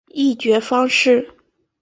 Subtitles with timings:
[0.09, 1.29] 议决方式